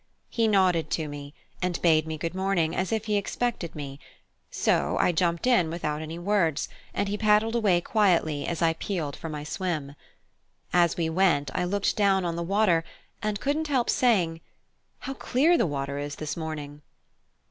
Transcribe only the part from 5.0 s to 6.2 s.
jumped in without any